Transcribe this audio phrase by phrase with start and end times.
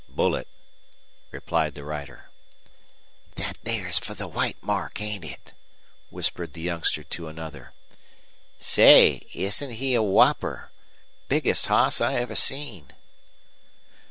[0.09, 0.47] "Bullet,"
[1.29, 2.31] replied the rider.
[3.35, 5.53] "Thet there's fer the white mark, ain't it?"
[6.09, 7.73] whispered the youngster to another.
[8.57, 10.71] "Say, ain't he a whopper?
[11.27, 12.93] Biggest hoss I ever seen."